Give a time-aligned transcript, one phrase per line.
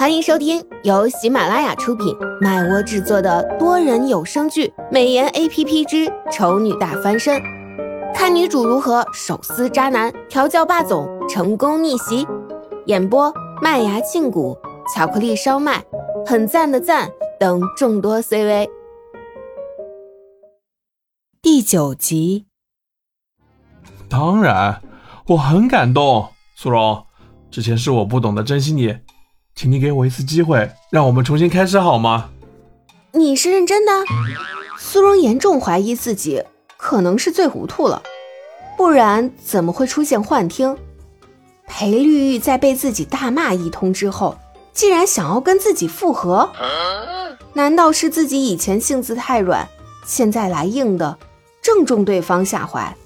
[0.00, 7.38] 欢迎收听由喜马拉雅出品、麦窝制作的多人有声剧《美颜 A P P 之丑女大翻身》，
[8.14, 12.26] 看女主如何手撕渣男、调教霸总、成功逆袭。
[12.86, 14.56] 演播：麦芽庆谷、
[14.96, 15.84] 巧克力烧麦、
[16.24, 18.70] 很赞的赞等众多 C V。
[21.42, 22.46] 第九集。
[24.08, 24.80] 当然，
[25.26, 27.04] 我很感动，苏荣。
[27.50, 28.96] 之前是我不懂得珍惜你。
[29.60, 32.30] 请你给我一次机会，让我们重新开始好吗？
[33.12, 33.92] 你是认真的？
[34.78, 36.42] 苏荣严重怀疑自己
[36.78, 38.02] 可能是醉糊涂了，
[38.78, 40.74] 不然怎么会出现幻听？
[41.66, 44.34] 裴绿玉在被自己大骂一通之后，
[44.72, 46.50] 竟然想要跟自己复合？
[47.52, 49.68] 难道是自己以前性子太软，
[50.06, 51.18] 现在来硬的，
[51.60, 52.96] 正中对方下怀？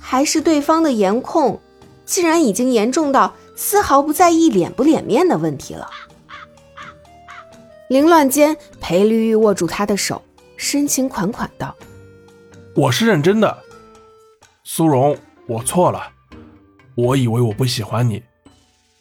[0.00, 1.60] 还是对方的颜控，
[2.06, 3.34] 竟然已经严重到？
[3.60, 5.90] 丝毫不在意脸不脸面的问题了。
[7.88, 10.22] 凌乱间，裴绿玉握住他的手，
[10.56, 11.74] 深情款款道
[12.76, 13.58] ：“我是认真的，
[14.62, 16.00] 苏荣，我错了。
[16.94, 18.22] 我以为我不喜欢你，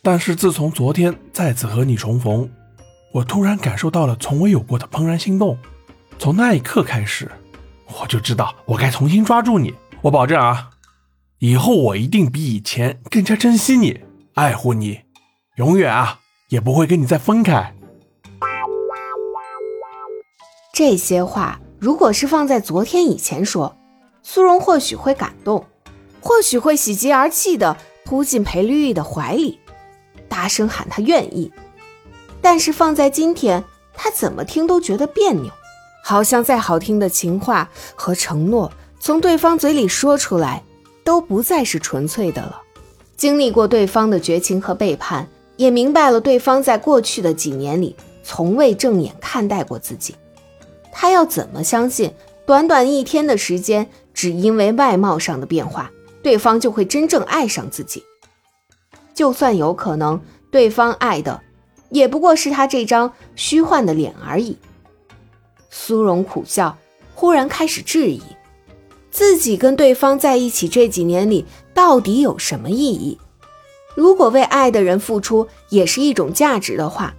[0.02, 2.50] 但是自从昨天再次和你重逢，
[3.14, 5.56] 我突然感受到了从未有过的怦然心动。
[6.18, 7.31] 从那一刻开始，
[8.02, 9.76] 我就知道我该重新抓住你。
[10.02, 10.72] 我保证啊，
[11.38, 14.02] 以后我一定比以前更加珍惜你。”
[14.38, 15.00] 爱护你，
[15.56, 17.74] 永远啊，也不会跟你再分开。
[20.72, 23.76] 这些话如果是放在昨天以前说，
[24.22, 25.66] 苏荣或许会感动，
[26.22, 29.60] 或许会喜极而泣的扑进裴绿玉的怀里，
[30.30, 31.52] 大声喊他愿意。
[32.40, 33.64] 但是放在今天，
[33.96, 35.52] 他怎么听都觉得别扭，
[36.04, 40.64] 好像再好听的情话和承诺从对方嘴里说出来，
[41.04, 42.62] 都不再是纯粹的了。
[43.18, 50.16] 经历过对方的绝情和背叛，也明白了对方在过去的几年里从未正眼看待过自己。
[50.92, 52.14] 他要怎么相信，
[52.46, 55.91] 短短一天的时间，只因为外貌上的变化，
[56.22, 58.03] 对方就会真正爱上自己？
[59.16, 60.22] 就算有可能，
[60.52, 61.41] 对方爱的
[61.90, 64.56] 也不过是他这张虚幻的脸而已。
[65.72, 66.78] 苏荣苦笑，
[67.16, 68.22] 忽然开始质疑。
[69.17, 73.17] 自己跟对方在一起这几年里，到底有什么意义？
[73.95, 77.16] 如果为爱的人付出也是一种价值的话，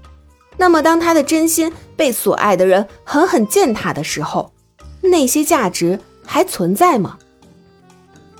[0.56, 4.52] 那么当他的真心被所爱的人狠狠践踏的时候，
[5.00, 7.18] 那些价值还存在吗？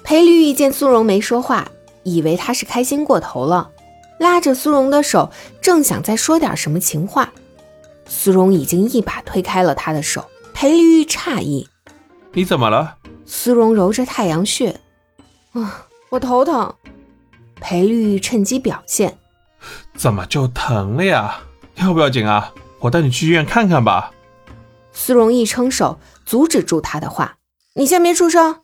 [0.05, 1.69] 裴绿玉见苏荣没说话，
[2.05, 3.71] 以为他是开心过头了，
[4.21, 7.33] 拉着苏荣的手，正想再说点什么情话，
[8.07, 10.25] 苏荣已经一把推开了他的手。
[10.55, 11.67] 裴绿玉诧异
[12.35, 12.95] ：“你怎么了？”
[13.31, 14.81] 苏荣揉着太阳穴，
[15.53, 16.75] 啊，我头疼。
[17.61, 19.19] 裴绿玉趁机表现，
[19.95, 21.39] 怎么就疼了呀？
[21.75, 22.53] 要不要紧啊？
[22.79, 24.13] 我带你去医院看看吧。
[24.93, 27.37] 苏荣一撑手，阻止住他的话
[27.77, 28.63] ：“你先别出声，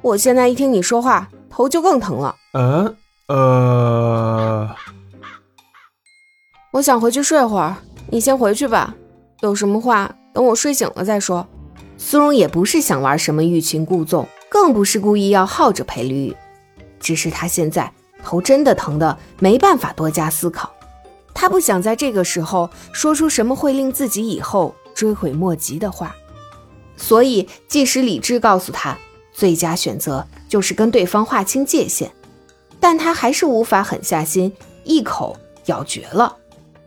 [0.00, 2.96] 我现在一听你说话，头就更疼了。”嗯，
[3.28, 4.74] 呃，
[6.72, 7.76] 我想回去睡会儿，
[8.10, 8.94] 你先回去吧。
[9.40, 11.46] 有什么话等我睡醒了再说。
[11.98, 16.36] 苏荣也不是想玩什么欲擒故纵，更不是故意要耗着裴绿玉，
[17.00, 17.92] 只是他现在
[18.22, 20.72] 头真的疼的没办法多加思考，
[21.34, 26.14] 他不想在这个时候说出什么会令自己以后追悔莫及的话，
[26.96, 28.96] 所以即使理智告诉他
[29.32, 32.10] 最佳选择就是跟对方划清界限，
[32.78, 34.52] 但他还是无法狠下心
[34.84, 35.36] 一口
[35.66, 36.36] 咬绝了。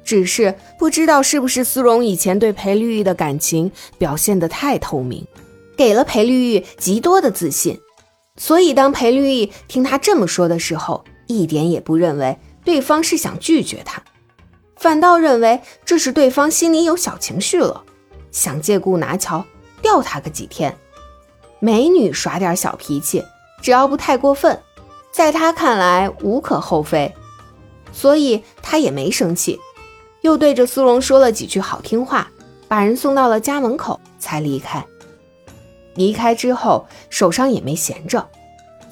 [0.04, 5.26] 只是不知道是不是苏荣以前对裴绿玉的感情表现得太透明，
[5.78, 7.80] 给了裴绿玉极多的自信，
[8.38, 14.02] 所以当裴绿玉听他这么说的时候，一点也不认为对方是想拒绝他，
[14.76, 17.84] 反倒认为这是对方心里有小情绪了，
[18.32, 19.46] 想借故拿桥
[19.82, 20.76] 吊他个几天。
[21.60, 23.24] 美女耍点小脾气，
[23.62, 24.58] 只要不太过分，
[25.12, 27.14] 在他看来无可厚非，
[27.92, 29.60] 所以他也没生气。
[30.30, 32.30] 又对着苏荣说了几句好听话，
[32.68, 34.86] 把人送到了家门口，才离开。
[35.96, 38.30] 离开之后，手上也没闲着，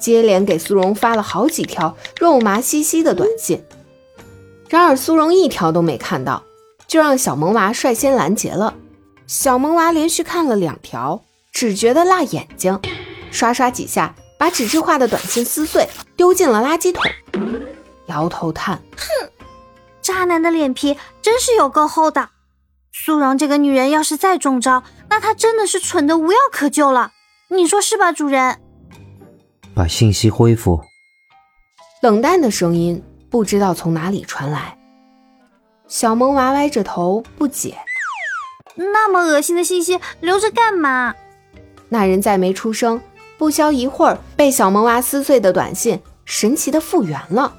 [0.00, 3.64] 接连给苏荣发了好几条肉麻兮兮的短信。
[4.68, 6.42] 然而苏荣一条都没看到，
[6.88, 8.74] 就让小萌娃率先拦截了。
[9.28, 12.76] 小萌娃连续看了两条，只觉得辣眼睛，
[13.30, 17.08] 刷刷几下，把纸质化的短信撕碎，丢进了垃圾桶，
[18.06, 19.30] 摇头叹：“哼。”
[20.08, 22.30] 渣男的脸皮真是有够厚的，
[22.94, 27.12] 苏荣这个女人要是再中招，那她真的是蠢的无药可救了。
[27.50, 28.58] 你说是吧，主人？
[29.74, 30.80] 把信息恢复。
[32.00, 34.78] 冷淡的声音不知道从哪里传来。
[35.88, 37.76] 小萌娃歪着头不解
[38.76, 41.14] ：“那么恶心的信息留着干嘛？”
[41.90, 42.98] 那人再没出声，
[43.36, 47.54] 不消一会儿，被小萌娃撕碎的短信神奇的复原了。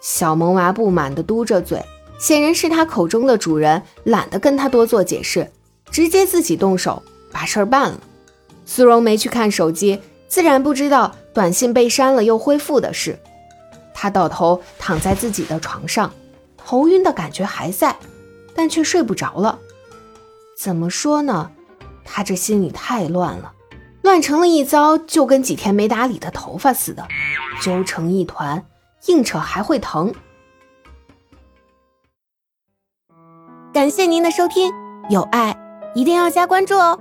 [0.00, 1.82] 小萌娃不满地嘟着嘴，
[2.18, 5.50] 显然是他口中的主人懒得跟他多做解释，
[5.90, 8.00] 直接自己动手把事儿办了。
[8.64, 13.18] 苏荣没去看手机，自然不知道短信被删了又恢复的事。
[13.92, 16.10] 他倒头躺在自己的床上，
[16.56, 17.94] 头晕的感觉还在，
[18.54, 19.58] 但却睡不着了。
[20.56, 21.50] 怎么说呢？
[22.04, 23.52] 他这心里太乱了，
[24.02, 27.06] 乱成了一糟，就跟几天没打理的头发似的，
[27.60, 28.64] 揪成一团。
[29.06, 30.12] 硬扯还会疼。
[33.72, 34.72] 感谢您的收听，
[35.08, 35.56] 有爱
[35.94, 36.98] 一定要加关注哦。